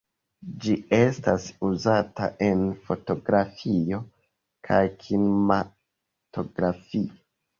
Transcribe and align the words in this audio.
Ĝi 0.61 0.71
estas 0.99 1.43
uzata 1.67 2.29
en 2.47 2.63
fotografio 2.87 3.99
kaj 4.69 4.81
kinematografio. 5.05 7.07